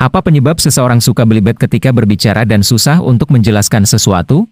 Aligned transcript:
Apa 0.00 0.24
penyebab 0.24 0.56
seseorang 0.56 0.96
suka 0.96 1.28
belibet 1.28 1.60
ketika 1.60 1.92
berbicara 1.92 2.48
dan 2.48 2.64
susah 2.64 3.04
untuk 3.04 3.28
menjelaskan 3.36 3.84
sesuatu? 3.84 4.48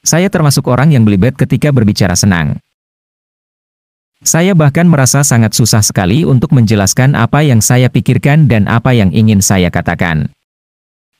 Saya 0.00 0.32
termasuk 0.32 0.64
orang 0.64 0.96
yang 0.96 1.04
belibet 1.04 1.36
ketika 1.36 1.68
berbicara 1.68 2.16
senang. 2.16 2.56
Saya 4.24 4.56
bahkan 4.56 4.88
merasa 4.88 5.20
sangat 5.20 5.52
susah 5.52 5.84
sekali 5.84 6.24
untuk 6.24 6.56
menjelaskan 6.56 7.12
apa 7.12 7.44
yang 7.44 7.60
saya 7.60 7.92
pikirkan 7.92 8.48
dan 8.48 8.64
apa 8.64 8.96
yang 8.96 9.12
ingin 9.12 9.44
saya 9.44 9.68
katakan. 9.68 10.32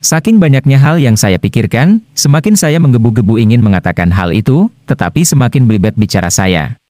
Saking 0.01 0.41
banyaknya 0.41 0.81
hal 0.81 0.97
yang 0.97 1.21
saya 1.21 1.37
pikirkan, 1.37 2.01
semakin 2.17 2.57
saya 2.57 2.81
menggebu-gebu 2.81 3.37
ingin 3.37 3.61
mengatakan 3.61 4.09
hal 4.17 4.33
itu, 4.33 4.73
tetapi 4.89 5.29
semakin 5.29 5.69
belibet 5.69 5.93
bicara 6.01 6.33
saya. 6.33 6.81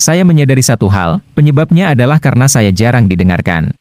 Saya 0.00 0.24
menyadari 0.24 0.64
satu 0.64 0.88
hal, 0.88 1.20
penyebabnya 1.36 1.92
adalah 1.92 2.16
karena 2.16 2.48
saya 2.48 2.72
jarang 2.72 3.12
didengarkan. 3.12 3.76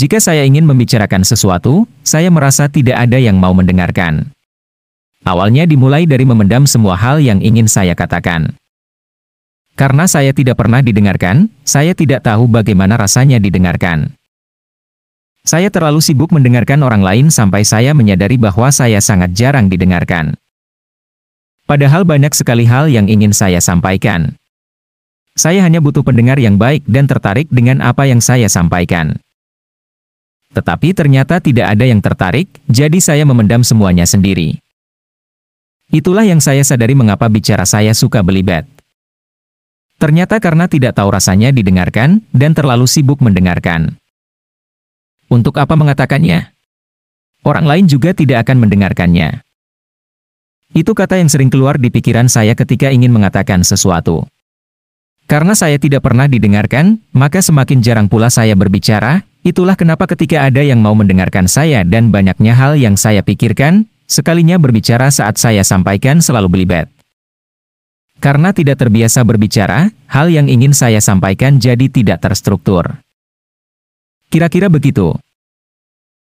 Jika 0.00 0.16
saya 0.16 0.48
ingin 0.48 0.64
membicarakan 0.64 1.28
sesuatu, 1.28 1.84
saya 2.00 2.32
merasa 2.32 2.72
tidak 2.72 2.96
ada 3.04 3.20
yang 3.20 3.36
mau 3.36 3.52
mendengarkan. 3.52 4.32
Awalnya 5.28 5.68
dimulai 5.68 6.08
dari 6.08 6.24
memendam 6.24 6.64
semua 6.64 6.96
hal 6.96 7.20
yang 7.20 7.44
ingin 7.44 7.68
saya 7.68 7.92
katakan. 7.92 8.56
Karena 9.76 10.08
saya 10.08 10.32
tidak 10.32 10.56
pernah 10.56 10.80
didengarkan, 10.80 11.52
saya 11.68 11.92
tidak 11.92 12.24
tahu 12.24 12.48
bagaimana 12.48 12.96
rasanya 12.96 13.36
didengarkan. 13.44 14.16
Saya 15.44 15.68
terlalu 15.68 16.00
sibuk 16.00 16.32
mendengarkan 16.32 16.80
orang 16.80 17.04
lain 17.04 17.28
sampai 17.28 17.60
saya 17.68 17.92
menyadari 17.92 18.40
bahwa 18.40 18.72
saya 18.72 19.04
sangat 19.04 19.36
jarang 19.36 19.68
didengarkan. 19.68 20.32
Padahal 21.68 22.08
banyak 22.08 22.32
sekali 22.32 22.64
hal 22.64 22.88
yang 22.88 23.04
ingin 23.04 23.36
saya 23.36 23.60
sampaikan. 23.60 24.32
Saya 25.36 25.60
hanya 25.60 25.84
butuh 25.84 26.00
pendengar 26.00 26.40
yang 26.40 26.56
baik 26.56 26.88
dan 26.88 27.04
tertarik 27.04 27.52
dengan 27.52 27.84
apa 27.84 28.08
yang 28.08 28.24
saya 28.24 28.48
sampaikan. 28.48 29.20
Tetapi 30.50 30.90
ternyata 30.90 31.38
tidak 31.38 31.70
ada 31.70 31.84
yang 31.86 32.02
tertarik, 32.02 32.50
jadi 32.66 32.98
saya 32.98 33.22
memendam 33.22 33.62
semuanya 33.62 34.02
sendiri. 34.02 34.58
Itulah 35.90 36.26
yang 36.26 36.42
saya 36.42 36.62
sadari 36.62 36.94
mengapa 36.94 37.30
bicara 37.30 37.66
saya 37.66 37.94
suka 37.94 38.22
belibet. 38.22 38.66
Ternyata 39.98 40.42
karena 40.42 40.66
tidak 40.66 40.98
tahu 40.98 41.12
rasanya 41.12 41.54
didengarkan, 41.54 42.22
dan 42.34 42.54
terlalu 42.56 42.86
sibuk 42.90 43.22
mendengarkan. 43.22 44.00
Untuk 45.30 45.60
apa 45.62 45.78
mengatakannya? 45.78 46.50
Orang 47.46 47.70
lain 47.70 47.86
juga 47.86 48.10
tidak 48.10 48.46
akan 48.48 48.66
mendengarkannya. 48.66 49.46
Itu 50.74 50.94
kata 50.94 51.18
yang 51.18 51.30
sering 51.30 51.50
keluar 51.50 51.78
di 51.78 51.90
pikiran 51.90 52.26
saya 52.26 52.54
ketika 52.58 52.90
ingin 52.90 53.10
mengatakan 53.10 53.62
sesuatu. 53.62 54.26
Karena 55.30 55.54
saya 55.54 55.78
tidak 55.78 56.02
pernah 56.02 56.26
didengarkan, 56.26 56.98
maka 57.14 57.38
semakin 57.38 57.78
jarang 57.82 58.06
pula 58.10 58.30
saya 58.30 58.58
berbicara, 58.58 59.22
Itulah 59.40 59.72
kenapa 59.72 60.04
ketika 60.04 60.44
ada 60.44 60.60
yang 60.60 60.84
mau 60.84 60.92
mendengarkan 60.92 61.48
saya 61.48 61.80
dan 61.80 62.12
banyaknya 62.12 62.52
hal 62.52 62.76
yang 62.76 63.00
saya 63.00 63.24
pikirkan, 63.24 63.88
sekalinya 64.04 64.60
berbicara 64.60 65.08
saat 65.08 65.40
saya 65.40 65.64
sampaikan 65.64 66.20
selalu 66.20 66.60
belibet. 66.60 66.92
Karena 68.20 68.52
tidak 68.52 68.76
terbiasa 68.76 69.24
berbicara, 69.24 69.88
hal 70.12 70.28
yang 70.28 70.44
ingin 70.44 70.76
saya 70.76 71.00
sampaikan 71.00 71.56
jadi 71.56 71.88
tidak 71.88 72.20
terstruktur. 72.20 73.00
Kira-kira 74.28 74.68
begitu. 74.68 75.16